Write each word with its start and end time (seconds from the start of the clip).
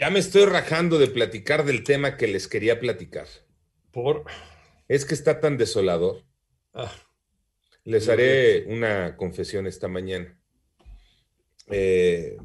Ya 0.00 0.08
me 0.08 0.18
estoy 0.18 0.46
rajando 0.46 0.98
de 0.98 1.08
platicar 1.08 1.66
del 1.66 1.84
tema 1.84 2.16
que 2.16 2.26
les 2.26 2.48
quería 2.48 2.80
platicar. 2.80 3.26
Por. 3.90 4.24
Es 4.88 5.04
que 5.04 5.12
está 5.12 5.40
tan 5.40 5.58
desolador. 5.58 6.24
Ah, 6.72 6.90
Les 7.84 8.08
haré 8.08 8.64
una 8.64 9.18
confesión 9.18 9.66
esta 9.66 9.88
mañana. 9.88 10.40
Eh, 11.66 12.38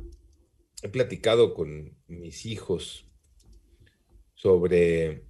he 0.81 0.89
platicado 0.89 1.53
con 1.53 1.97
mis 2.07 2.45
hijos 2.45 3.07
sobre 4.33 5.23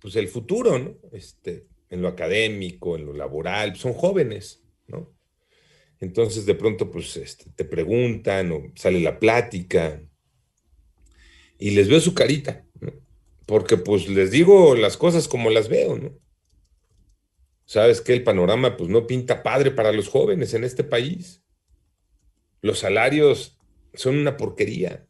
pues, 0.00 0.14
el 0.14 0.28
futuro, 0.28 0.78
¿no? 0.78 0.96
Este, 1.10 1.66
en 1.90 2.02
lo 2.02 2.08
académico, 2.08 2.94
en 2.94 3.04
lo 3.04 3.14
laboral. 3.14 3.74
Son 3.74 3.94
jóvenes, 3.94 4.62
¿no? 4.86 5.12
Entonces 5.98 6.46
de 6.46 6.54
pronto 6.54 6.88
pues 6.88 7.16
este, 7.16 7.50
te 7.50 7.64
preguntan 7.64 8.52
o 8.52 8.72
sale 8.76 9.00
la 9.00 9.18
plática 9.18 10.00
y 11.62 11.70
les 11.70 11.88
veo 11.88 12.00
su 12.00 12.12
carita, 12.12 12.66
¿no? 12.80 12.92
Porque 13.46 13.76
pues 13.76 14.08
les 14.08 14.32
digo 14.32 14.74
las 14.74 14.96
cosas 14.96 15.28
como 15.28 15.48
las 15.48 15.68
veo, 15.68 15.96
¿no? 15.96 16.18
Sabes 17.66 18.00
que 18.00 18.12
el 18.12 18.24
panorama 18.24 18.76
pues 18.76 18.90
no 18.90 19.06
pinta 19.06 19.44
padre 19.44 19.70
para 19.70 19.92
los 19.92 20.08
jóvenes 20.08 20.54
en 20.54 20.64
este 20.64 20.82
país. 20.82 21.44
Los 22.62 22.80
salarios 22.80 23.60
son 23.94 24.18
una 24.18 24.36
porquería. 24.36 25.06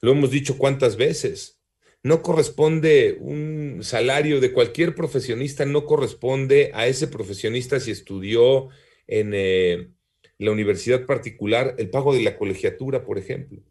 Lo 0.00 0.12
hemos 0.12 0.30
dicho 0.30 0.56
cuántas 0.56 0.96
veces. 0.96 1.60
No 2.04 2.22
corresponde 2.22 3.18
un 3.18 3.80
salario 3.82 4.40
de 4.40 4.52
cualquier 4.52 4.94
profesionista, 4.94 5.66
no 5.66 5.84
corresponde 5.84 6.70
a 6.74 6.86
ese 6.86 7.08
profesionista 7.08 7.80
si 7.80 7.90
estudió 7.90 8.68
en 9.08 9.32
eh, 9.34 9.90
la 10.38 10.52
universidad 10.52 11.06
particular 11.06 11.74
el 11.78 11.90
pago 11.90 12.14
de 12.14 12.22
la 12.22 12.36
colegiatura, 12.36 13.04
por 13.04 13.18
ejemplo. 13.18 13.64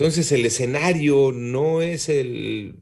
Entonces 0.00 0.32
el 0.32 0.46
escenario 0.46 1.30
no 1.30 1.82
es 1.82 2.08
el, 2.08 2.80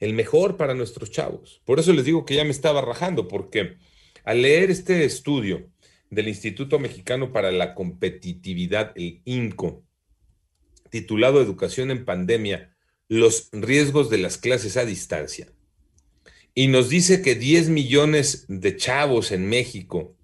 el 0.00 0.12
mejor 0.12 0.56
para 0.56 0.74
nuestros 0.74 1.12
chavos. 1.12 1.62
Por 1.64 1.78
eso 1.78 1.92
les 1.92 2.04
digo 2.04 2.24
que 2.24 2.34
ya 2.34 2.42
me 2.42 2.50
estaba 2.50 2.80
rajando, 2.80 3.28
porque 3.28 3.76
al 4.24 4.42
leer 4.42 4.72
este 4.72 5.04
estudio 5.04 5.70
del 6.10 6.26
Instituto 6.26 6.80
Mexicano 6.80 7.30
para 7.30 7.52
la 7.52 7.76
Competitividad, 7.76 8.90
el 8.96 9.22
INCO, 9.24 9.84
titulado 10.90 11.40
Educación 11.40 11.92
en 11.92 12.04
Pandemia, 12.04 12.74
los 13.06 13.48
riesgos 13.52 14.10
de 14.10 14.18
las 14.18 14.36
clases 14.36 14.76
a 14.76 14.84
distancia, 14.84 15.52
y 16.54 16.66
nos 16.66 16.88
dice 16.88 17.22
que 17.22 17.36
10 17.36 17.68
millones 17.68 18.46
de 18.48 18.76
chavos 18.76 19.30
en 19.30 19.48
México 19.48 20.16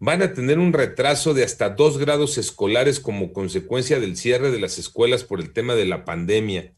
van 0.00 0.22
a 0.22 0.32
tener 0.32 0.58
un 0.58 0.72
retraso 0.72 1.34
de 1.34 1.44
hasta 1.44 1.68
dos 1.68 1.98
grados 1.98 2.38
escolares 2.38 3.00
como 3.00 3.34
consecuencia 3.34 4.00
del 4.00 4.16
cierre 4.16 4.50
de 4.50 4.58
las 4.58 4.78
escuelas 4.78 5.24
por 5.24 5.40
el 5.40 5.52
tema 5.52 5.74
de 5.74 5.84
la 5.84 6.06
pandemia 6.06 6.74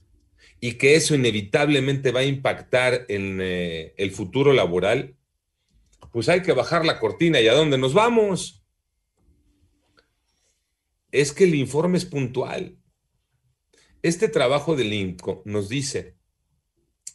y 0.60 0.74
que 0.74 0.96
eso 0.96 1.14
inevitablemente 1.14 2.10
va 2.10 2.20
a 2.20 2.24
impactar 2.24 3.06
en 3.08 3.38
eh, 3.40 3.94
el 3.96 4.10
futuro 4.10 4.52
laboral, 4.52 5.16
pues 6.10 6.28
hay 6.28 6.42
que 6.42 6.52
bajar 6.52 6.84
la 6.84 6.98
cortina 6.98 7.40
y 7.40 7.46
a 7.46 7.54
dónde 7.54 7.78
nos 7.78 7.94
vamos. 7.94 8.64
Es 11.12 11.32
que 11.32 11.44
el 11.44 11.54
informe 11.54 11.98
es 11.98 12.04
puntual. 12.04 12.76
Este 14.02 14.28
trabajo 14.28 14.74
del 14.74 14.92
INCO 14.92 15.42
nos 15.44 15.68
dice, 15.68 16.16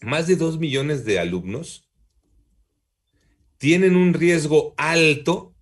más 0.02 0.28
de 0.28 0.38
dos 0.38 0.58
millones 0.58 1.04
de 1.04 1.20
alumnos 1.20 1.90
tienen 3.58 3.98
un 3.98 4.14
riesgo 4.14 4.74
alto 4.78 5.57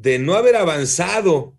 de 0.00 0.20
no 0.20 0.34
haber 0.34 0.54
avanzado 0.54 1.58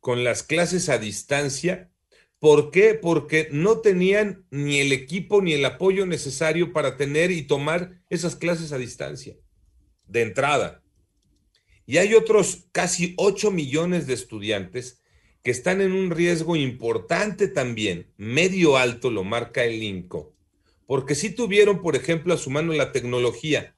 con 0.00 0.24
las 0.24 0.42
clases 0.42 0.90
a 0.90 0.98
distancia. 0.98 1.90
¿Por 2.38 2.70
qué? 2.70 2.92
Porque 2.94 3.48
no 3.50 3.78
tenían 3.78 4.44
ni 4.50 4.80
el 4.80 4.92
equipo 4.92 5.40
ni 5.40 5.54
el 5.54 5.64
apoyo 5.64 6.04
necesario 6.04 6.74
para 6.74 6.98
tener 6.98 7.30
y 7.30 7.42
tomar 7.42 8.02
esas 8.10 8.36
clases 8.36 8.72
a 8.72 8.78
distancia, 8.78 9.36
de 10.06 10.22
entrada. 10.22 10.82
Y 11.86 11.96
hay 11.96 12.14
otros 12.14 12.66
casi 12.72 13.14
8 13.16 13.50
millones 13.50 14.06
de 14.06 14.14
estudiantes 14.14 15.00
que 15.42 15.50
están 15.50 15.80
en 15.80 15.92
un 15.92 16.10
riesgo 16.10 16.56
importante 16.56 17.48
también, 17.48 18.12
medio 18.18 18.76
alto 18.76 19.10
lo 19.10 19.24
marca 19.24 19.64
el 19.64 19.82
INCO, 19.82 20.34
porque 20.86 21.14
sí 21.14 21.30
tuvieron, 21.30 21.80
por 21.80 21.96
ejemplo, 21.96 22.34
a 22.34 22.38
su 22.38 22.50
mano 22.50 22.74
la 22.74 22.92
tecnología 22.92 23.76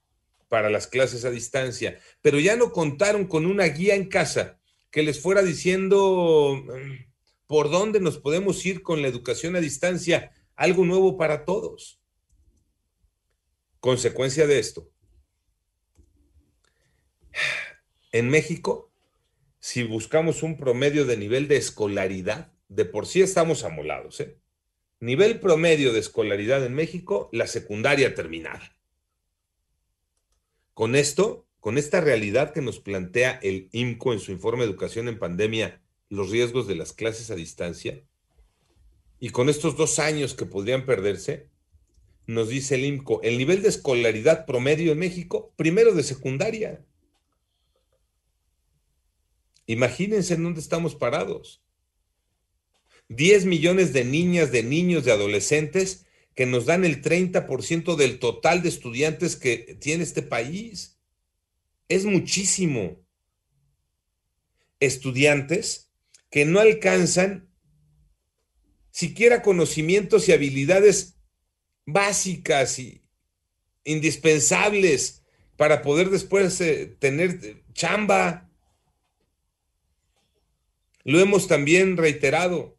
para 0.52 0.68
las 0.68 0.86
clases 0.86 1.24
a 1.24 1.30
distancia, 1.30 1.98
pero 2.20 2.38
ya 2.38 2.56
no 2.56 2.72
contaron 2.72 3.24
con 3.24 3.46
una 3.46 3.64
guía 3.64 3.94
en 3.94 4.10
casa 4.10 4.60
que 4.90 5.02
les 5.02 5.18
fuera 5.18 5.40
diciendo 5.40 6.62
mm, 6.62 7.06
por 7.46 7.70
dónde 7.70 8.00
nos 8.00 8.18
podemos 8.18 8.66
ir 8.66 8.82
con 8.82 9.00
la 9.00 9.08
educación 9.08 9.56
a 9.56 9.60
distancia, 9.60 10.30
algo 10.54 10.84
nuevo 10.84 11.16
para 11.16 11.46
todos. 11.46 12.02
Consecuencia 13.80 14.46
de 14.46 14.58
esto. 14.58 14.90
En 18.12 18.28
México, 18.28 18.92
si 19.58 19.84
buscamos 19.84 20.42
un 20.42 20.58
promedio 20.58 21.06
de 21.06 21.16
nivel 21.16 21.48
de 21.48 21.56
escolaridad, 21.56 22.52
de 22.68 22.84
por 22.84 23.06
sí 23.06 23.22
estamos 23.22 23.64
amolados, 23.64 24.20
¿eh? 24.20 24.36
Nivel 25.00 25.40
promedio 25.40 25.94
de 25.94 26.00
escolaridad 26.00 26.62
en 26.66 26.74
México, 26.74 27.30
la 27.32 27.46
secundaria 27.46 28.14
terminada. 28.14 28.76
Con 30.74 30.96
esto, 30.96 31.46
con 31.60 31.76
esta 31.76 32.00
realidad 32.00 32.52
que 32.52 32.62
nos 32.62 32.80
plantea 32.80 33.38
el 33.42 33.68
IMCO 33.72 34.12
en 34.12 34.20
su 34.20 34.32
informe 34.32 34.64
educación 34.64 35.08
en 35.08 35.18
pandemia, 35.18 35.82
los 36.08 36.30
riesgos 36.30 36.66
de 36.66 36.76
las 36.76 36.92
clases 36.92 37.30
a 37.30 37.34
distancia, 37.34 38.02
y 39.20 39.30
con 39.30 39.48
estos 39.48 39.76
dos 39.76 39.98
años 39.98 40.34
que 40.34 40.46
podrían 40.46 40.84
perderse, 40.84 41.48
nos 42.26 42.48
dice 42.48 42.74
el 42.76 42.84
IMCO, 42.84 43.20
el 43.22 43.38
nivel 43.38 43.62
de 43.62 43.68
escolaridad 43.68 44.46
promedio 44.46 44.92
en 44.92 44.98
México, 44.98 45.52
primero 45.56 45.92
de 45.92 46.02
secundaria. 46.02 46.84
Imagínense 49.66 50.34
en 50.34 50.42
dónde 50.42 50.60
estamos 50.60 50.94
parados. 50.94 51.62
10 53.08 53.46
millones 53.46 53.92
de 53.92 54.04
niñas, 54.04 54.50
de 54.52 54.62
niños, 54.62 55.04
de 55.04 55.12
adolescentes 55.12 56.06
que 56.34 56.46
nos 56.46 56.66
dan 56.66 56.84
el 56.84 57.02
30% 57.02 57.96
del 57.96 58.18
total 58.18 58.62
de 58.62 58.68
estudiantes 58.68 59.36
que 59.36 59.76
tiene 59.80 60.02
este 60.02 60.22
país. 60.22 60.98
Es 61.88 62.04
muchísimo. 62.04 63.00
Estudiantes 64.80 65.90
que 66.30 66.44
no 66.44 66.60
alcanzan 66.60 67.48
siquiera 68.90 69.42
conocimientos 69.42 70.28
y 70.28 70.32
habilidades 70.32 71.16
básicas 71.84 72.78
y 72.78 73.02
indispensables 73.84 75.22
para 75.56 75.82
poder 75.82 76.10
después 76.10 76.60
eh, 76.60 76.96
tener 76.98 77.62
chamba. 77.74 78.50
Lo 81.04 81.20
hemos 81.20 81.46
también 81.46 81.96
reiterado. 81.96 82.78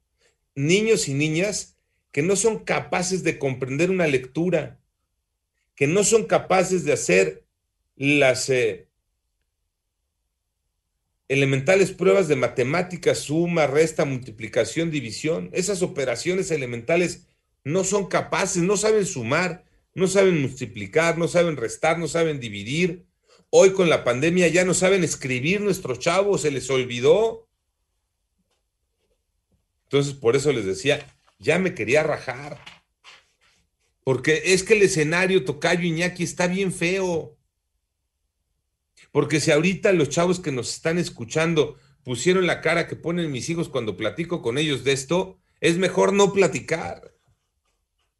Niños 0.55 1.07
y 1.07 1.13
niñas 1.13 1.72
que 2.13 2.21
no 2.21 2.35
son 2.35 2.59
capaces 2.59 3.23
de 3.23 3.39
comprender 3.39 3.89
una 3.89 4.05
lectura, 4.05 4.79
que 5.75 5.87
no 5.87 6.03
son 6.03 6.25
capaces 6.25 6.85
de 6.85 6.93
hacer 6.93 7.43
las 7.95 8.49
eh, 8.49 8.87
elementales 11.27 11.91
pruebas 11.91 12.27
de 12.27 12.35
matemáticas, 12.35 13.17
suma, 13.17 13.65
resta, 13.65 14.05
multiplicación, 14.05 14.91
división. 14.91 15.49
Esas 15.53 15.81
operaciones 15.81 16.51
elementales 16.51 17.25
no 17.63 17.83
son 17.83 18.07
capaces, 18.07 18.61
no 18.61 18.77
saben 18.77 19.07
sumar, 19.07 19.65
no 19.95 20.05
saben 20.07 20.39
multiplicar, 20.39 21.17
no 21.17 21.27
saben 21.27 21.57
restar, 21.57 21.97
no 21.97 22.07
saben 22.07 22.39
dividir. 22.39 23.07
Hoy 23.49 23.73
con 23.73 23.89
la 23.89 24.03
pandemia 24.03 24.49
ya 24.49 24.65
no 24.65 24.75
saben 24.75 25.03
escribir 25.03 25.61
nuestros 25.61 25.97
chavos, 25.97 26.41
se 26.41 26.51
les 26.51 26.69
olvidó. 26.69 27.47
Entonces, 29.85 30.13
por 30.13 30.35
eso 30.35 30.51
les 30.51 30.65
decía, 30.65 31.03
ya 31.43 31.59
me 31.59 31.75
quería 31.75 32.01
rajar. 32.01 32.59
Porque 34.03 34.41
es 34.45 34.63
que 34.63 34.73
el 34.73 34.81
escenario 34.81 35.45
Tocayo 35.45 35.83
Iñaki 35.83 36.23
está 36.23 36.47
bien 36.47 36.73
feo. 36.73 37.37
Porque 39.11 39.39
si 39.39 39.51
ahorita 39.51 39.93
los 39.93 40.09
chavos 40.09 40.39
que 40.39 40.51
nos 40.51 40.73
están 40.73 40.97
escuchando 40.97 41.77
pusieron 42.03 42.47
la 42.47 42.61
cara 42.61 42.87
que 42.87 42.95
ponen 42.95 43.31
mis 43.31 43.49
hijos 43.49 43.69
cuando 43.69 43.95
platico 43.95 44.41
con 44.41 44.57
ellos 44.57 44.83
de 44.83 44.93
esto, 44.93 45.39
es 45.61 45.77
mejor 45.77 46.13
no 46.13 46.33
platicar. 46.33 47.13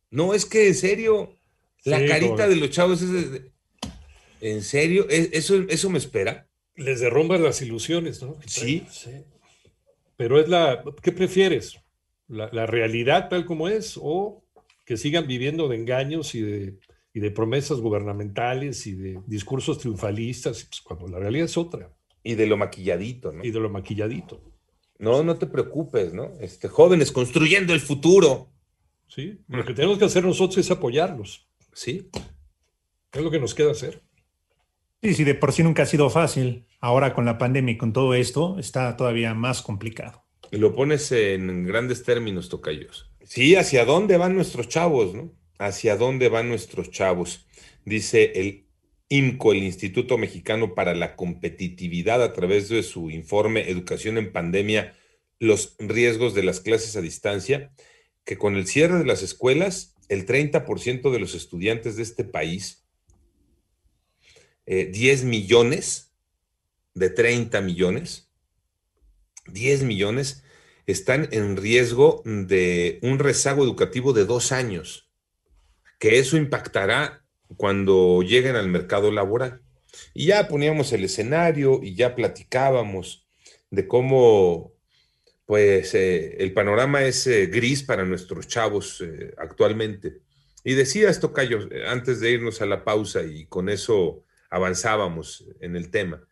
No, 0.10 0.34
es 0.34 0.46
que 0.46 0.68
en 0.68 0.76
serio, 0.76 1.40
la 1.84 2.06
carita 2.06 2.48
de 2.48 2.56
los 2.56 2.70
chavos 2.70 3.02
es 3.02 3.42
¿En 4.40 4.62
serio? 4.62 5.08
¿E-, 5.10 5.30
¿Eso, 5.34 5.56
¿Eso 5.70 5.90
me 5.90 5.98
espera? 5.98 6.48
Les 6.76 7.00
derrumban 7.00 7.42
las 7.42 7.62
ilusiones, 7.62 8.22
¿no? 8.22 8.38
Sí. 8.46 8.86
Pero 10.18 10.40
es 10.40 10.50
la, 10.50 10.84
¿qué 11.02 11.12
prefieres? 11.12 11.80
La, 12.28 12.50
¿La, 12.52 12.66
realidad 12.66 13.30
tal 13.30 13.46
como 13.46 13.68
es 13.68 14.00
o 14.02 14.44
que 14.86 14.98
sigan 14.98 15.28
viviendo 15.28 15.68
de 15.68 15.76
engaños 15.76 16.36
y 16.36 16.42
de, 16.42 16.80
y 17.14 17.20
de 17.20 17.32
promesas 17.32 17.80
gubernamentales 17.80 18.88
y 18.88 18.94
de 18.94 19.20
discursos 19.28 19.78
triunfalistas, 19.78 20.64
pues, 20.66 20.82
cuando 20.82 21.08
la 21.08 21.20
realidad 21.20 21.46
es 21.46 21.58
otra? 21.58 21.92
Y 22.24 22.36
de 22.36 22.48
lo 22.48 22.58
maquilladito, 22.58 23.32
¿no? 23.32 23.44
Y 23.44 23.52
de 23.52 23.60
lo 23.60 23.70
maquilladito. 23.70 24.42
No, 25.00 25.24
no 25.24 25.36
te 25.38 25.48
preocupes, 25.48 26.14
¿no? 26.14 26.32
Este, 26.40 26.70
jóvenes 26.70 27.12
construyendo 27.12 27.74
el 27.74 27.82
futuro. 27.82 28.50
Sí, 29.08 29.40
lo 29.48 29.66
que 29.66 29.74
tenemos 29.74 29.98
que 29.98 30.06
hacer 30.06 30.24
nosotros 30.24 30.58
es 30.58 30.72
apoyarlos. 30.72 31.48
Sí. 31.74 32.10
Es 33.12 33.22
lo 33.22 33.30
que 33.30 33.40
nos 33.40 33.54
queda 33.54 33.72
hacer. 33.72 34.02
Sí, 35.04 35.14
sí, 35.14 35.24
de 35.26 35.36
por 35.36 35.52
sí 35.52 35.64
nunca 35.64 35.84
ha 35.84 35.86
sido 35.86 36.10
fácil. 36.10 36.66
Ahora 36.80 37.14
con 37.14 37.26
la 37.26 37.38
pandemia 37.38 37.74
y 37.74 37.78
con 37.78 37.92
todo 37.94 38.14
esto, 38.14 38.58
está 38.58 38.96
todavía 38.96 39.34
más 39.34 39.62
complicado. 39.62 40.23
Y 40.54 40.58
lo 40.58 40.76
pones 40.76 41.12
en 41.12 41.66
grandes 41.66 42.04
términos, 42.04 42.48
Tocayos. 42.48 43.10
Sí, 43.24 43.56
¿hacia 43.56 43.86
dónde 43.86 44.18
van 44.18 44.36
nuestros 44.36 44.68
chavos, 44.68 45.16
no? 45.16 45.34
¿Hacia 45.58 45.98
dónde 45.98 46.30
van 46.30 46.48
nuestros 46.48 46.92
chavos? 46.92 47.48
Dice 47.86 48.34
el 48.36 48.68
IMCO, 49.10 49.54
el 49.54 49.64
Instituto 49.64 50.20
Mexicano 50.20 50.76
para 50.76 50.94
la 50.94 51.16
Competitividad, 51.16 52.22
a 52.22 52.34
través 52.34 52.70
de 52.70 52.84
su 52.84 53.10
informe 53.10 53.68
Educación 53.68 54.20
en 54.20 54.32
Pandemia, 54.32 54.94
los 55.40 55.76
riesgos 55.80 56.36
de 56.36 56.44
las 56.44 56.60
clases 56.60 56.96
a 56.96 57.02
distancia, 57.02 57.74
que 58.24 58.38
con 58.38 58.56
el 58.56 58.68
cierre 58.68 59.00
de 59.00 59.06
las 59.06 59.24
escuelas, 59.24 59.96
el 60.08 60.28
30% 60.28 61.12
de 61.12 61.20
los 61.20 61.34
estudiantes 61.34 61.96
de 61.96 62.04
este 62.04 62.26
país 62.26 62.86
10 64.68 65.24
eh, 65.24 65.26
millones 65.26 66.14
de 66.94 67.10
30 67.10 67.60
millones, 67.62 68.30
10 69.48 69.82
millones 69.82 70.43
están 70.86 71.30
en 71.32 71.58
riesgo 71.58 72.22
de 72.26 73.00
un 73.02 73.20
rezago 73.20 73.64
educativo 73.64 74.14
de 74.14 74.26
dos 74.26 74.52
años, 74.52 75.10
que 76.00 76.20
eso 76.20 76.38
impactará 76.38 77.24
cuando 77.58 78.22
lleguen 78.22 78.56
al 78.56 78.68
mercado 78.68 79.12
laboral. 79.12 79.62
Y 80.14 80.28
ya 80.28 80.48
poníamos 80.48 80.92
el 80.92 81.04
escenario 81.04 81.80
y 81.84 81.96
ya 81.96 82.16
platicábamos 82.16 83.28
de 83.70 83.88
cómo, 83.88 84.74
pues, 85.46 85.94
eh, 85.94 86.38
el 86.40 86.54
panorama 86.54 87.04
es 87.04 87.28
eh, 87.28 87.46
gris 87.48 87.84
para 87.84 88.06
nuestros 88.06 88.48
chavos 88.48 89.04
actualmente. 89.38 90.22
Y 90.64 90.74
decía 90.74 91.10
esto, 91.10 91.34
Cayo, 91.34 91.68
antes 91.88 92.20
de 92.20 92.32
irnos 92.32 92.62
a 92.62 92.66
la 92.66 92.84
pausa 92.84 93.24
y 93.24 93.46
con 93.46 93.70
eso 93.70 94.24
avanzábamos 94.50 95.46
en 95.60 95.76
el 95.76 95.90
tema. 95.90 96.26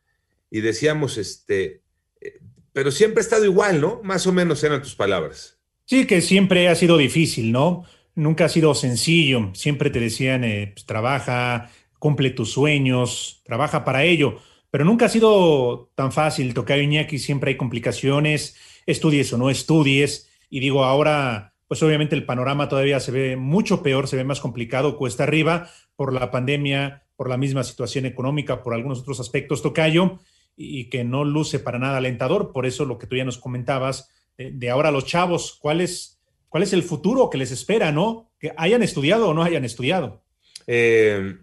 Y 0.50 0.62
decíamos, 0.62 1.18
este, 1.18 1.82
eh, 2.22 2.40
pero 2.74 2.92
siempre 2.92 3.22
ha 3.22 3.24
estado 3.24 3.46
igual, 3.46 3.82
¿no? 3.82 4.02
Más 4.04 4.26
o 4.28 4.34
menos 4.34 4.64
eran 4.64 4.82
tus 4.82 4.96
palabras. 4.96 5.60
Sí, 5.86 6.08
que 6.08 6.22
siempre 6.22 6.70
ha 6.70 6.76
sido 6.76 6.98
difícil, 6.98 7.52
¿no? 7.52 7.84
Nunca 8.16 8.46
ha 8.46 8.50
sido 8.50 8.74
sencillo. 8.76 9.52
Siempre 9.54 9.90
te 9.90 10.00
decían, 10.00 10.44
eh, 10.44 10.72
pues, 10.74 10.86
trabaja, 10.86 11.70
cumple 12.00 12.30
tus 12.32 12.52
sueños, 12.52 13.42
trabaja 13.46 13.84
para 13.84 14.04
ello. 14.04 14.38
Pero 14.70 14.86
nunca 14.86 15.06
ha 15.06 15.10
sido 15.10 15.92
tan 15.96 16.12
fácil. 16.12 16.54
Tocar 16.54 16.80
Iñaki 16.80 17.20
siempre 17.20 17.52
hay 17.52 17.58
complicaciones, 17.58 18.56
estudies 18.86 19.34
o 19.34 19.38
no 19.38 19.50
estudies. 19.50 20.30
Y 20.50 20.62
digo, 20.62 20.86
ahora, 20.86 21.54
pues 21.68 21.84
obviamente 21.84 22.16
el 22.16 22.26
panorama 22.26 22.70
todavía 22.70 23.00
se 23.00 23.12
ve 23.12 23.36
mucho 23.36 23.84
peor, 23.84 24.08
se 24.08 24.16
ve 24.16 24.24
más 24.24 24.40
complicado, 24.40 24.98
cuesta 24.98 25.24
arriba 25.24 25.70
por 25.96 26.14
la 26.14 26.32
pandemia, 26.32 27.04
por 27.16 27.30
la 27.30 27.38
misma 27.38 27.64
situación 27.64 28.06
económica, 28.06 28.64
por 28.64 28.74
algunos 28.74 29.02
otros 29.02 29.20
aspectos, 29.20 29.62
Tocayo, 29.62 30.20
y, 30.56 30.90
que 30.90 31.04
no 31.04 31.24
luce 31.24 31.60
para 31.60 31.80
nada 31.80 31.98
alentador. 31.98 32.52
Por 32.52 32.66
eso 32.66 32.86
lo 32.86 32.98
que 32.98 33.08
tú 33.08 33.16
ya 33.16 33.26
nos 33.26 33.38
comentabas, 33.38 34.10
de, 34.38 34.70
ahora 34.70 34.92
los 34.92 35.06
chavos, 35.06 35.58
¿cuál 35.60 35.82
es, 35.82 36.20
¿cuál 36.50 36.64
es 36.64 36.74
el 36.74 36.84
futuro 36.84 37.30
que 37.30 37.38
les 37.38 37.52
espera, 37.52 37.92
no? 37.92 38.32
Que 38.40 38.54
hayan 38.58 38.84
estudiado 38.84 39.30
o 39.30 39.34
no 39.34 39.44
hayan 39.44 39.66
estudiado. 39.66 40.24
Eh, 40.68 41.38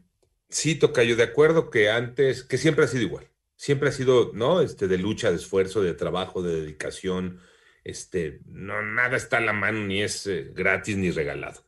sí, 0.49 0.75
Tocayo, 0.75 1.16
de 1.16 1.22
acuerdo 1.22 1.70
que 1.70 1.90
antes, 1.90 2.43
que 2.43 2.58
siempre 2.58 2.84
ha 2.84 2.88
sido 2.88 3.02
igual. 3.02 3.28
Siempre 3.56 3.88
ha 3.88 3.93
sido, 3.93 4.32
¿no? 4.34 4.60
Este, 4.60 4.87
de 4.87 4.99
lucha, 4.99 5.31
de 5.31 5.37
esfuerzo, 5.37 5.82
de 5.82 5.94
trabajo, 5.94 6.43
de 6.43 6.61
dedicación. 6.61 7.40
Este, 7.84 8.40
no, 8.46 8.82
nada 8.82 9.16
está 9.16 9.38
a 9.38 9.40
la 9.40 9.52
mano, 9.52 9.84
ni 9.84 10.02
es 10.02 10.26
eh, 10.26 10.52
gratis 10.54 10.96
ni 10.96 11.11
regalado. 11.11 11.64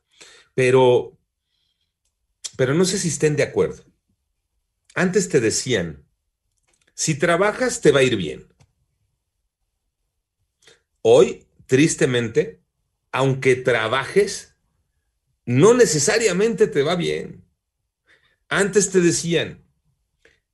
Pero, 0.53 1.17
pero 2.55 2.73
no 2.73 2.85
sé 2.85 2.97
si 2.97 3.09
estén 3.09 3.35
de 3.35 3.43
acuerdo. 3.43 3.83
Antes 4.93 5.29
te 5.29 5.39
decían, 5.39 6.05
si 6.93 7.15
trabajas 7.15 7.81
te 7.81 7.91
va 7.91 7.99
a 7.99 8.03
ir 8.03 8.15
bien. 8.15 8.47
Hoy, 11.01 11.45
tristemente, 11.65 12.61
aunque 13.11 13.55
trabajes, 13.55 14.55
no 15.45 15.73
necesariamente 15.73 16.67
te 16.67 16.83
va 16.83 16.95
bien. 16.95 17.43
Antes 18.49 18.91
te 18.91 18.99
decían, 18.99 19.63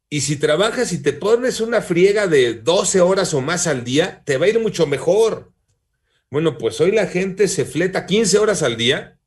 y 0.09 0.21
si 0.21 0.37
trabajas 0.37 0.93
y 0.93 1.01
te 1.01 1.11
pones 1.11 1.59
una 1.59 1.81
friega 1.81 2.27
de 2.27 2.53
12 2.53 3.01
horas 3.01 3.33
o 3.33 3.41
más 3.41 3.67
al 3.67 3.83
día, 3.83 4.23
te 4.25 4.37
va 4.37 4.45
a 4.45 4.49
ir 4.49 4.59
mucho 4.59 4.87
mejor. 4.87 5.51
Bueno, 6.29 6.57
pues 6.57 6.79
hoy 6.79 6.91
la 6.91 7.07
gente 7.07 7.47
se 7.47 7.65
fleta 7.65 8.05
15 8.05 8.37
horas 8.37 8.63
al 8.63 8.77
día 8.77 9.19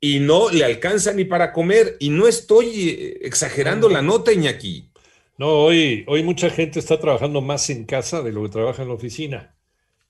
y 0.00 0.20
no 0.20 0.50
le 0.50 0.64
alcanza 0.64 1.12
ni 1.12 1.24
para 1.24 1.52
comer. 1.52 1.96
Y 1.98 2.10
no 2.10 2.28
estoy 2.28 2.90
eh, 2.90 3.18
exagerando 3.22 3.88
la 3.88 4.02
nota, 4.02 4.32
Iñaki. 4.32 4.89
No, 5.40 5.54
hoy, 5.54 6.04
hoy 6.06 6.22
mucha 6.22 6.50
gente 6.50 6.78
está 6.78 7.00
trabajando 7.00 7.40
más 7.40 7.70
en 7.70 7.86
casa 7.86 8.20
de 8.20 8.30
lo 8.30 8.42
que 8.42 8.50
trabaja 8.50 8.82
en 8.82 8.88
la 8.88 8.94
oficina. 8.94 9.56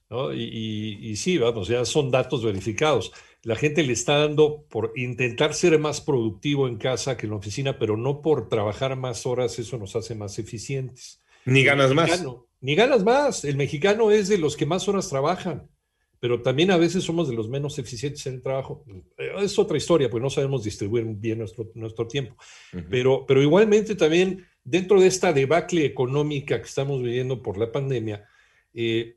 ¿no? 0.09 0.35
Y, 0.35 0.99
y, 1.01 1.15
sí, 1.15 1.39
vamos, 1.39 1.69
ya 1.69 1.85
son 1.85 2.11
datos 2.11 2.45
verificados. 2.45 3.13
La 3.45 3.55
gente 3.55 3.85
le 3.85 3.93
está 3.93 4.19
dando 4.19 4.65
por 4.69 4.93
intentar 4.97 5.55
ser 5.55 5.79
más 5.79 6.01
productivo 6.01 6.67
en 6.67 6.79
casa 6.79 7.17
que 7.17 7.27
en 7.27 7.31
la 7.31 7.37
oficina, 7.37 7.79
pero 7.79 7.97
no 7.97 8.23
por 8.23 8.49
trabajar 8.49 8.97
más 8.97 9.25
horas, 9.25 9.57
eso 9.61 9.79
nos 9.79 9.95
hace 9.95 10.17
más 10.17 10.37
eficientes. 10.41 11.23
Ni 11.45 11.63
ganas 11.63 11.95
más. 11.95 12.27
Ni 12.61 12.75
ganas 12.75 13.05
más. 13.05 13.45
El 13.45 13.55
mexicano 13.55 14.11
es 14.11 14.27
de 14.27 14.39
los 14.39 14.57
que 14.57 14.67
más 14.67 14.89
horas 14.89 15.09
trabajan 15.09 15.71
pero 16.21 16.43
también 16.43 16.71
a 16.71 16.77
veces 16.77 17.03
somos 17.03 17.29
de 17.29 17.35
los 17.35 17.49
menos 17.49 17.79
eficientes 17.79 18.25
en 18.27 18.35
el 18.35 18.43
trabajo. 18.43 18.85
Es 19.39 19.59
otra 19.59 19.79
historia, 19.79 20.11
pues 20.11 20.23
no 20.23 20.29
sabemos 20.29 20.63
distribuir 20.63 21.07
bien 21.07 21.39
nuestro, 21.39 21.71
nuestro 21.75 22.07
tiempo. 22.07 22.37
pero, 22.91 23.25
pero 23.27 23.43
igualmente 23.43 23.95
también 23.95 24.47
dentro 24.65 25.01
de 25.01 25.07
esta 25.07 25.33
debacle 25.33 25.85
económica 25.85 26.61
que 26.61 26.69
estamos 26.69 27.03
viviendo 27.03 27.43
por 27.43 27.59
la 27.59 27.73
pandemia, 27.73 28.29
eh, 28.75 29.17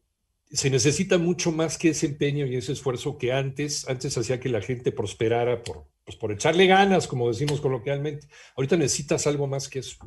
se 0.52 0.70
necesita 0.70 1.18
mucho 1.18 1.52
más 1.52 1.78
que 1.78 1.90
ese 1.90 2.06
empeño 2.06 2.46
y 2.46 2.56
ese 2.56 2.74
esfuerzo 2.74 3.18
que 3.18 3.34
antes, 3.34 3.88
antes 3.90 4.18
hacía 4.18 4.40
que 4.40 4.50
la 4.50 4.62
gente 4.62 4.92
prosperara 4.92 5.64
por, 5.64 5.88
pues 6.06 6.16
por 6.18 6.32
echarle 6.32 6.68
ganas, 6.68 7.08
como 7.08 7.28
decimos 7.28 7.60
coloquialmente. 7.60 8.28
Ahorita 8.56 8.78
necesitas 8.78 9.26
algo 9.26 9.48
más 9.48 9.68
que 9.68 9.80
eso 9.80 9.98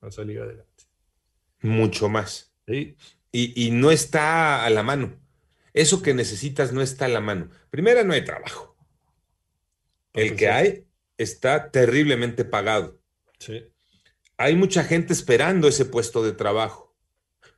para 0.00 0.10
salir 0.10 0.40
adelante. 0.40 0.84
Mucho 1.60 2.08
más. 2.08 2.52
Y, 2.66 2.96
y 3.32 3.70
no 3.70 3.90
está 3.90 4.64
a 4.64 4.70
la 4.70 4.82
mano 4.82 5.22
eso 5.72 6.02
que 6.02 6.14
necesitas 6.14 6.72
no 6.72 6.82
está 6.82 7.06
a 7.06 7.08
la 7.08 7.20
mano. 7.20 7.50
Primera, 7.70 8.04
no 8.04 8.12
hay 8.12 8.24
trabajo. 8.24 8.76
El 10.12 10.36
que 10.36 10.48
hay 10.48 10.86
está 11.16 11.70
terriblemente 11.70 12.44
pagado. 12.44 13.00
Sí. 13.38 13.64
Hay 14.36 14.56
mucha 14.56 14.84
gente 14.84 15.12
esperando 15.12 15.68
ese 15.68 15.84
puesto 15.84 16.22
de 16.24 16.32
trabajo. 16.32 16.94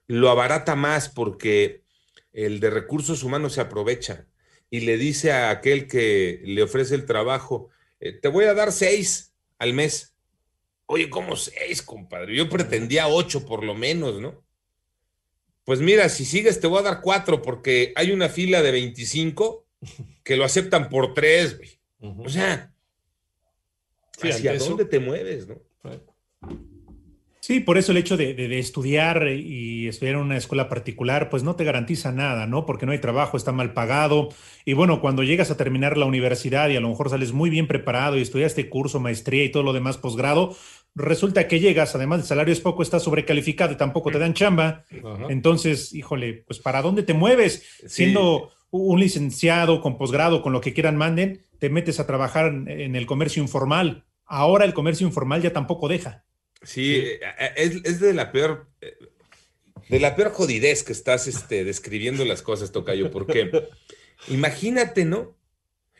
Lo 0.06 0.30
abarata 0.30 0.74
más 0.76 1.08
porque 1.08 1.84
el 2.32 2.60
de 2.60 2.70
recursos 2.70 3.22
humanos 3.22 3.54
se 3.54 3.60
aprovecha 3.60 4.26
y 4.70 4.80
le 4.80 4.98
dice 4.98 5.32
a 5.32 5.50
aquel 5.50 5.86
que 5.86 6.42
le 6.44 6.62
ofrece 6.62 6.94
el 6.94 7.06
trabajo, 7.06 7.70
eh, 8.00 8.12
te 8.12 8.28
voy 8.28 8.44
a 8.46 8.54
dar 8.54 8.72
seis 8.72 9.32
al 9.58 9.72
mes. 9.72 10.14
Oye, 10.86 11.08
¿cómo 11.08 11.36
seis, 11.36 11.80
compadre? 11.80 12.36
Yo 12.36 12.48
pretendía 12.48 13.08
ocho 13.08 13.46
por 13.46 13.64
lo 13.64 13.74
menos, 13.74 14.20
¿no? 14.20 14.44
Pues 15.64 15.80
mira, 15.80 16.08
si 16.08 16.24
sigues 16.24 16.60
te 16.60 16.66
voy 16.66 16.80
a 16.80 16.82
dar 16.82 17.00
cuatro 17.00 17.40
porque 17.40 17.92
hay 17.96 18.10
una 18.12 18.28
fila 18.28 18.62
de 18.62 18.72
25 18.72 19.66
que 20.22 20.36
lo 20.36 20.44
aceptan 20.44 20.88
por 20.88 21.14
tres, 21.14 21.56
güey. 21.56 21.80
O 22.18 22.28
sea, 22.28 22.74
¿hacia 24.22 24.58
dónde 24.58 24.84
te 24.84 24.98
mueves, 24.98 25.48
no? 25.48 25.62
Sí, 27.44 27.60
por 27.60 27.76
eso 27.76 27.92
el 27.92 27.98
hecho 27.98 28.16
de, 28.16 28.58
estudiar 28.58 29.28
y 29.28 29.86
estudiar 29.86 30.14
en 30.14 30.22
una 30.22 30.38
escuela 30.38 30.70
particular, 30.70 31.28
pues 31.28 31.42
no 31.42 31.56
te 31.56 31.64
garantiza 31.64 32.10
nada, 32.10 32.46
¿no? 32.46 32.64
Porque 32.64 32.86
no 32.86 32.92
hay 32.92 33.00
trabajo, 33.00 33.36
está 33.36 33.52
mal 33.52 33.74
pagado. 33.74 34.30
Y 34.64 34.72
bueno, 34.72 35.02
cuando 35.02 35.22
llegas 35.22 35.50
a 35.50 35.56
terminar 35.58 35.98
la 35.98 36.06
universidad 36.06 36.70
y 36.70 36.76
a 36.76 36.80
lo 36.80 36.88
mejor 36.88 37.10
sales 37.10 37.34
muy 37.34 37.50
bien 37.50 37.66
preparado 37.66 38.16
y 38.16 38.22
estudiaste 38.22 38.70
curso, 38.70 38.98
maestría 38.98 39.44
y 39.44 39.50
todo 39.50 39.62
lo 39.62 39.74
demás 39.74 39.98
posgrado, 39.98 40.56
resulta 40.94 41.46
que 41.46 41.60
llegas, 41.60 41.94
además 41.94 42.20
el 42.20 42.24
salario 42.24 42.54
es 42.54 42.62
poco, 42.62 42.82
estás 42.82 43.02
sobrecalificado 43.02 43.74
y 43.74 43.76
tampoco 43.76 44.10
te 44.10 44.18
dan 44.18 44.32
chamba. 44.32 44.86
Ajá. 44.90 45.26
Entonces, 45.28 45.92
híjole, 45.92 46.44
pues 46.46 46.60
¿para 46.60 46.80
dónde 46.80 47.02
te 47.02 47.12
mueves? 47.12 47.62
Siendo 47.86 48.52
un 48.70 48.98
licenciado 48.98 49.82
con 49.82 49.98
posgrado, 49.98 50.40
con 50.40 50.54
lo 50.54 50.62
que 50.62 50.72
quieran 50.72 50.96
manden, 50.96 51.42
te 51.58 51.68
metes 51.68 52.00
a 52.00 52.06
trabajar 52.06 52.46
en 52.46 52.96
el 52.96 53.04
comercio 53.04 53.42
informal. 53.42 54.06
Ahora 54.24 54.64
el 54.64 54.72
comercio 54.72 55.06
informal 55.06 55.42
ya 55.42 55.52
tampoco 55.52 55.88
deja. 55.88 56.24
Sí, 56.64 56.96
eh, 56.96 57.20
Es, 57.56 57.76
es 57.84 58.00
de 58.00 58.14
la 58.14 58.32
peor, 58.32 58.68
eh, 58.80 58.96
de 59.88 60.00
la 60.00 60.16
peor 60.16 60.32
jodidez 60.32 60.82
que 60.82 60.92
estás 60.92 61.26
este, 61.26 61.64
describiendo 61.64 62.24
las 62.24 62.42
cosas, 62.42 62.72
Tocayo, 62.72 63.10
porque 63.10 63.50
imagínate, 64.28 65.04
¿no? 65.04 65.36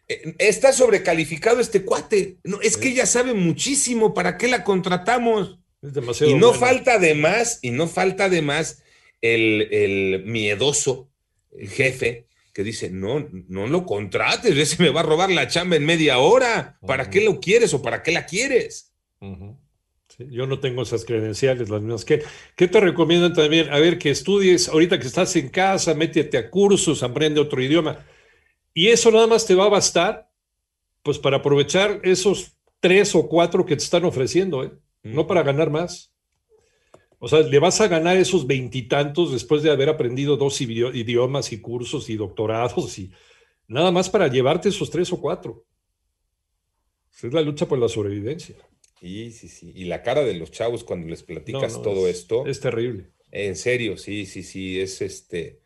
Eh, 0.09 0.35
Está 0.39 0.73
sobrecalificado 0.73 1.61
este 1.61 1.85
cuate. 1.85 2.39
No, 2.45 2.61
es 2.61 2.77
que 2.77 2.89
ella 2.89 3.07
sabe 3.07 3.35
muchísimo. 3.35 4.15
¿Para 4.15 4.37
qué 4.37 4.49
la 4.49 4.65
contratamos? 4.65 5.59
Es 5.83 5.93
demasiado 5.93 6.33
Y 6.33 6.35
no 6.35 6.55
falta 6.55 6.99
de 6.99 7.15
más, 7.15 7.59
y 7.63 7.71
no 7.71 7.87
falta 7.87 8.29
de 8.29 8.43
más 8.43 8.83
el, 9.21 9.69
el 9.71 10.25
miedoso 10.25 11.11
jefe 11.59 12.27
que 12.53 12.63
dice, 12.63 12.89
no, 12.89 13.29
no 13.49 13.67
lo 13.67 13.85
contrates, 13.85 14.57
ese 14.57 14.83
me 14.83 14.91
va 14.91 15.01
a 15.01 15.05
robar 15.05 15.31
la 15.31 15.49
chamba 15.49 15.77
en 15.77 15.85
media 15.85 16.19
hora. 16.19 16.79
¿Para 16.87 17.11
qué 17.11 17.21
lo 17.21 17.41
quieres 17.41 17.75
o 17.75 17.83
para 17.83 18.03
qué 18.03 18.13
la 18.13 18.27
quieres? 18.27 18.93
Ujú. 19.21 19.59
Sí, 20.17 20.29
yo 20.31 20.47
no 20.47 20.61
tengo 20.61 20.83
esas 20.83 21.05
credenciales, 21.05 21.71
las 21.71 21.81
mismas 21.81 22.05
que. 22.05 22.23
¿Qué 22.55 22.69
te 22.69 22.79
recomiendan 22.79 23.33
también? 23.33 23.73
A 23.73 23.81
ver, 23.81 23.99
que 23.99 24.11
estudies, 24.11 24.69
ahorita 24.69 25.01
que 25.01 25.09
estás 25.09 25.35
en 25.35 25.49
casa, 25.49 25.93
métete 25.95 26.39
a 26.39 26.51
cursos, 26.51 27.03
aprende 27.03 27.41
otro 27.41 27.61
idioma. 27.61 28.07
Y 28.73 28.89
eso 28.89 29.11
nada 29.11 29.27
más 29.27 29.45
te 29.45 29.57
va 29.57 29.65
a 29.65 29.71
bastar, 29.71 30.31
pues 31.03 31.19
para 31.19 31.39
aprovechar 31.39 32.01
esos 32.05 32.57
tres 32.79 33.15
o 33.17 33.29
cuatro 33.29 33.67
que 33.67 33.75
te 33.75 33.83
están 33.83 34.05
ofreciendo, 34.05 34.63
¿eh? 34.63 34.73
No 35.03 35.27
para 35.27 35.43
ganar 35.43 35.71
más. 35.71 36.15
O 37.19 37.27
sea, 37.27 37.41
le 37.41 37.59
vas 37.59 37.81
a 37.81 37.89
ganar 37.89 38.17
esos 38.17 38.47
veintitantos 38.47 39.33
después 39.33 39.63
de 39.63 39.71
haber 39.71 39.89
aprendido 39.89 40.37
dos 40.37 40.61
idio- 40.61 40.95
idiomas 40.95 41.53
y 41.53 41.61
cursos 41.61 42.09
y 42.09 42.17
doctorados 42.17 42.99
y 42.99 43.11
nada 43.67 43.91
más 43.91 44.09
para 44.09 44.29
llevarte 44.29 44.69
esos 44.69 44.91
tres 44.91 45.13
o 45.13 45.21
cuatro. 45.21 45.65
Es 47.23 47.33
la 47.33 47.41
lucha 47.41 47.67
por 47.67 47.79
la 47.79 47.89
sobrevivencia. 47.89 48.57
Sí, 49.05 49.33
sí, 49.33 49.49
sí. 49.49 49.71
Y 49.75 49.85
la 49.85 50.03
cara 50.03 50.25
de 50.25 50.33
los 50.33 50.51
chavos 50.51 50.83
cuando 50.83 51.07
les 51.09 51.23
platicas 51.23 51.73
No, 51.73 51.79
no, 51.79 51.83
todo 51.83 52.09
es- 52.09 52.21
esto, 52.21 52.47
Es 52.47 52.61
terrible. 52.61 53.11
en 53.33 53.55
serio, 53.55 53.99
sí, 53.99 54.25
sí, 54.25 54.43
sí, 54.43 54.81
es 54.81 55.03
este, 55.03 55.61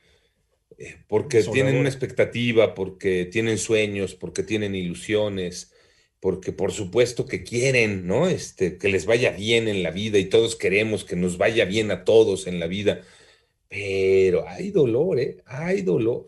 eh, 0.76 0.96
porque 1.06 1.44
tienen 1.44 1.76
una 1.76 1.88
expectativa, 1.88 2.74
porque 2.74 3.26
tienen 3.26 3.58
sueños, 3.58 4.16
porque 4.16 4.42
tienen 4.42 4.74
ilusiones, 4.74 5.72
porque 6.18 6.50
por 6.50 6.72
supuesto 6.72 7.26
que 7.26 7.44
quieren, 7.44 8.08
¿no? 8.08 8.28
Este, 8.28 8.76
que 8.76 8.88
les 8.88 9.06
vaya 9.06 9.30
bien 9.30 9.68
en 9.68 9.84
la 9.84 9.92
vida 9.92 10.18
y 10.18 10.24
todos 10.24 10.56
queremos 10.56 11.04
que 11.04 11.14
nos 11.14 11.38
vaya 11.38 11.64
bien 11.64 11.92
a 11.92 12.02
todos 12.02 12.48
en 12.48 12.58
la 12.58 12.66
vida, 12.66 13.02
pero 13.68 14.48
hay 14.48 14.72
dolor, 14.72 15.20
¿eh? 15.20 15.36
Hay 15.46 15.82
dolor. 15.82 16.26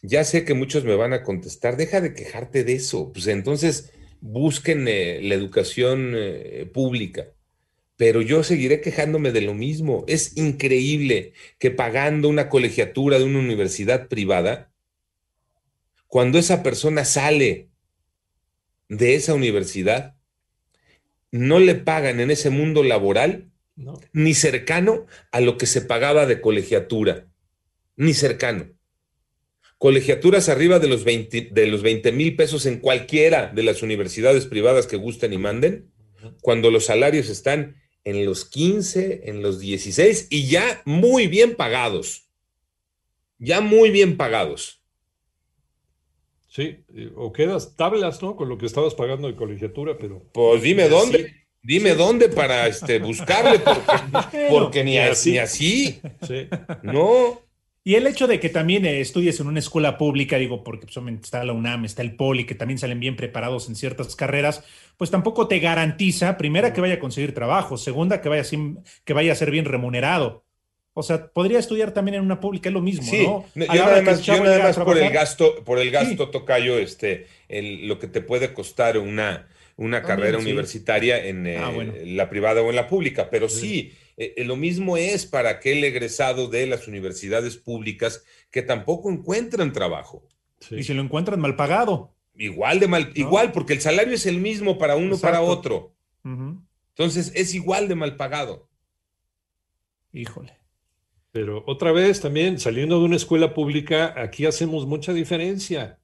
Ya 0.00 0.24
sé 0.24 0.46
que 0.46 0.54
muchos 0.54 0.84
me 0.84 0.96
van 0.96 1.12
a 1.12 1.22
contestar, 1.22 1.76
deja 1.76 2.00
de 2.00 2.14
quejarte 2.14 2.64
de 2.64 2.72
eso, 2.72 3.12
pues 3.12 3.26
entonces 3.26 3.92
busquen 4.22 4.88
eh, 4.88 5.20
la 5.22 5.34
educación 5.34 6.14
eh, 6.16 6.66
pública 6.72 7.26
pero 8.02 8.20
yo 8.20 8.42
seguiré 8.42 8.80
quejándome 8.80 9.30
de 9.30 9.42
lo 9.42 9.54
mismo. 9.54 10.04
Es 10.08 10.36
increíble 10.36 11.34
que 11.60 11.70
pagando 11.70 12.28
una 12.28 12.48
colegiatura 12.48 13.16
de 13.20 13.24
una 13.24 13.38
universidad 13.38 14.08
privada, 14.08 14.72
cuando 16.08 16.40
esa 16.40 16.64
persona 16.64 17.04
sale 17.04 17.68
de 18.88 19.14
esa 19.14 19.34
universidad, 19.34 20.16
no 21.30 21.60
le 21.60 21.76
pagan 21.76 22.18
en 22.18 22.32
ese 22.32 22.50
mundo 22.50 22.82
laboral 22.82 23.52
No. 23.76 24.00
ni 24.12 24.34
cercano 24.34 25.06
a 25.30 25.40
lo 25.40 25.56
que 25.56 25.66
se 25.66 25.80
pagaba 25.80 26.26
de 26.26 26.40
colegiatura, 26.40 27.28
ni 27.94 28.14
cercano. 28.14 28.66
Colegiaturas 29.82 30.48
arriba 30.48 30.78
de 30.78 30.86
los 30.86 31.02
20 31.02 31.48
de 31.50 31.66
los 31.66 31.82
20 31.82 32.12
mil 32.12 32.36
pesos 32.36 32.66
en 32.66 32.78
cualquiera 32.78 33.50
de 33.52 33.64
las 33.64 33.82
universidades 33.82 34.46
privadas 34.46 34.86
que 34.86 34.96
gusten 34.96 35.32
y 35.32 35.38
manden, 35.38 35.90
cuando 36.40 36.70
los 36.70 36.84
salarios 36.84 37.28
están 37.28 37.82
en 38.04 38.24
los 38.24 38.44
15, 38.44 39.22
en 39.24 39.42
los 39.42 39.58
16 39.58 40.28
y 40.30 40.46
ya 40.46 40.82
muy 40.84 41.26
bien 41.26 41.56
pagados. 41.56 42.28
Ya 43.40 43.60
muy 43.60 43.90
bien 43.90 44.16
pagados. 44.16 44.84
Sí, 46.46 46.84
o 47.16 47.32
quedas 47.32 47.74
tablas, 47.74 48.22
¿no? 48.22 48.36
Con 48.36 48.48
lo 48.48 48.58
que 48.58 48.66
estabas 48.66 48.94
pagando 48.94 49.26
de 49.26 49.34
colegiatura, 49.34 49.98
pero 49.98 50.22
Pues 50.32 50.62
dime 50.62 50.88
dónde, 50.88 51.24
así. 51.24 51.34
dime 51.60 51.96
dónde 51.96 52.28
para 52.28 52.68
este, 52.68 53.00
buscarle, 53.00 53.58
porque, 53.58 54.46
porque 54.48 54.84
ni, 54.84 54.98
así. 54.98 55.32
ni 55.32 55.38
así, 55.38 56.00
sí. 56.24 56.46
no. 56.84 57.41
Y 57.84 57.96
el 57.96 58.06
hecho 58.06 58.28
de 58.28 58.38
que 58.38 58.48
también 58.48 58.86
eh, 58.86 59.00
estudies 59.00 59.40
en 59.40 59.48
una 59.48 59.58
escuela 59.58 59.98
pública, 59.98 60.36
digo, 60.38 60.62
porque 60.62 60.86
pues, 60.86 60.96
obviamente 60.96 61.24
está 61.24 61.42
la 61.44 61.52
UNAM, 61.52 61.84
está 61.84 62.02
el 62.02 62.14
POLI, 62.14 62.44
que 62.46 62.54
también 62.54 62.78
salen 62.78 63.00
bien 63.00 63.16
preparados 63.16 63.68
en 63.68 63.74
ciertas 63.74 64.14
carreras, 64.14 64.62
pues 64.96 65.10
tampoco 65.10 65.48
te 65.48 65.58
garantiza, 65.58 66.36
primera, 66.38 66.72
que 66.72 66.80
vaya 66.80 66.94
a 66.94 66.98
conseguir 67.00 67.34
trabajo, 67.34 67.76
segunda, 67.76 68.20
que 68.20 68.28
vaya, 68.28 68.44
sin- 68.44 68.78
que 69.04 69.14
vaya 69.14 69.32
a 69.32 69.34
ser 69.34 69.50
bien 69.50 69.64
remunerado. 69.64 70.44
O 70.94 71.02
sea, 71.02 71.28
podría 71.32 71.58
estudiar 71.58 71.92
también 71.92 72.16
en 72.16 72.22
una 72.22 72.38
pública, 72.38 72.68
es 72.68 72.72
lo 72.74 72.82
mismo, 72.82 73.10
Sí, 73.10 73.24
¿no? 73.24 73.46
A 73.68 73.74
yo 73.74 73.84
nada 73.84 74.02
más, 74.02 74.22
yo 74.22 74.44
nada 74.44 74.72
por 74.84 74.98
el 74.98 75.10
gasto, 75.10 75.64
por 75.64 75.78
el 75.78 75.90
gasto 75.90 76.28
tocayo, 76.28 76.78
este, 76.78 77.26
el- 77.48 77.88
lo 77.88 77.98
que 77.98 78.06
te 78.06 78.20
puede 78.20 78.52
costar 78.52 78.98
una, 78.98 79.48
una 79.76 80.02
carrera 80.02 80.38
sí. 80.38 80.44
universitaria 80.44 81.24
en 81.26 81.46
eh, 81.46 81.56
Ah, 81.58 81.70
bueno. 81.70 81.94
la 82.04 82.28
privada 82.28 82.60
o 82.62 82.68
en 82.70 82.76
la 82.76 82.86
pública, 82.88 83.28
pero 83.30 83.48
sí, 83.48 83.92
eh, 84.16 84.34
eh, 84.36 84.44
lo 84.44 84.56
mismo 84.56 84.96
es 84.96 85.26
para 85.26 85.50
aquel 85.50 85.82
egresado 85.84 86.48
de 86.48 86.66
las 86.66 86.88
universidades 86.88 87.56
públicas 87.56 88.24
que 88.50 88.62
tampoco 88.62 89.10
encuentran 89.10 89.72
trabajo. 89.72 90.26
sí. 90.60 90.76
Y 90.76 90.82
si 90.84 90.94
lo 90.94 91.02
encuentran 91.02 91.40
mal 91.40 91.56
pagado. 91.56 92.14
Igual 92.34 92.80
de 92.80 92.88
mal, 92.88 93.12
igual, 93.14 93.52
porque 93.52 93.74
el 93.74 93.80
salario 93.80 94.14
es 94.14 94.24
el 94.26 94.40
mismo 94.40 94.78
para 94.78 94.96
uno 94.96 95.18
para 95.18 95.42
otro. 95.42 95.94
Entonces 96.24 97.32
es 97.34 97.54
igual 97.54 97.88
de 97.88 97.94
mal 97.94 98.16
pagado. 98.16 98.68
Híjole. 100.12 100.62
Pero 101.30 101.64
otra 101.66 101.92
vez 101.92 102.20
también, 102.20 102.58
saliendo 102.58 102.98
de 102.98 103.06
una 103.06 103.16
escuela 103.16 103.54
pública, 103.54 104.14
aquí 104.16 104.44
hacemos 104.44 104.86
mucha 104.86 105.14
diferencia. 105.14 105.98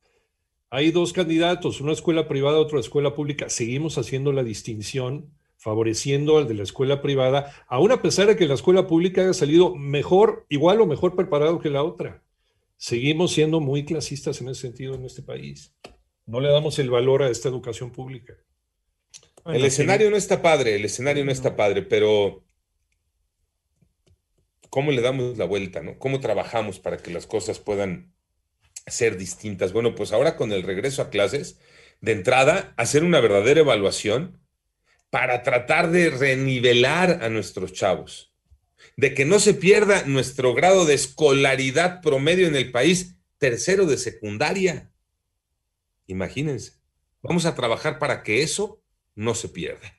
Hay 0.71 0.91
dos 0.91 1.13
candidatos, 1.13 1.81
una 1.81 1.93
escuela 1.93 2.29
privada, 2.29 2.59
otra 2.59 2.81
escuela 2.81 3.15
pública. 3.15 3.51
Seguimos 3.51 3.99
haciendo 3.99 4.33
la 4.33 4.43
distinción, 4.43 5.31
favoreciendo 5.59 6.39
al 6.39 6.47
de 6.47 6.55
la 6.55 6.63
escuela 6.63 7.03
privada, 7.03 7.53
aún 7.67 7.91
a 7.91 8.01
pesar 8.01 8.29
de 8.29 8.37
que 8.37 8.47
la 8.47 8.55
escuela 8.55 8.87
pública 8.87 9.23
haya 9.23 9.35
salido 9.35 9.75
mejor, 9.75 10.47
igual 10.49 10.81
o 10.81 10.87
mejor 10.87 11.17
preparado 11.17 11.59
que 11.59 11.69
la 11.69 11.83
otra. 11.83 12.23
Seguimos 12.77 13.33
siendo 13.33 13.59
muy 13.59 13.85
clasistas 13.85 14.41
en 14.41 14.49
ese 14.49 14.63
sentido 14.63 14.95
en 14.95 15.05
este 15.05 15.21
país. 15.21 15.75
No 16.27 16.41
le 16.41 16.49
damos 16.49 16.79
el 16.79 16.91
valor 16.91 17.25
a 17.25 17.29
esta 17.29 17.49
educación 17.49 17.91
pública. 17.91 18.35
Bueno, 19.43 19.59
el 19.59 19.65
escenario 19.65 20.11
no 20.11 20.17
está 20.17 20.43
padre, 20.43 20.77
el 20.77 20.85
escenario 20.85 21.25
no 21.25 21.33
está 21.33 21.57
padre, 21.57 21.83
pero 21.83 22.45
¿cómo 24.71 24.93
le 24.93 25.03
damos 25.03 25.39
la 25.39 25.45
vuelta, 25.45 25.83
no? 25.83 25.99
¿Cómo 25.99 26.21
trabajamos 26.21 26.79
para 26.79 26.99
que 26.99 27.11
las 27.11 27.27
cosas 27.27 27.59
puedan 27.59 28.15
ser 28.87 29.17
distintas? 29.17 29.73
Bueno, 29.73 29.97
pues 29.97 30.13
ahora 30.13 30.37
con 30.37 30.53
el 30.53 30.63
regreso 30.63 31.03
a 31.03 31.11
clases, 31.11 31.59
de 32.01 32.13
entrada, 32.13 32.75
hacer 32.77 33.03
una 33.03 33.21
verdadera 33.21 33.61
evaluación 33.61 34.41
para 35.11 35.43
tratar 35.43 35.91
de 35.91 36.11
renivelar 36.11 37.23
a 37.23 37.29
nuestros 37.29 37.73
chavos, 37.73 38.33
de 38.97 39.15
que 39.15 39.25
no 39.25 39.41
se 39.41 39.55
pierda 39.55 40.05
nuestro 40.05 40.55
grado 40.55 40.85
de 40.85 40.95
escolaridad 40.95 42.01
promedio 42.01 42.47
en 42.47 42.57
el 42.57 42.71
país, 42.71 43.17
tercero 43.39 43.87
de 43.87 43.97
secundaria. 43.97 44.91
Imagínense, 46.07 46.73
vamos 47.23 47.47
a 47.47 47.55
trabajar 47.55 47.99
para 47.99 48.23
que 48.23 48.43
eso 48.43 48.83
no 49.15 49.35
se 49.35 49.49
pierda. 49.49 49.98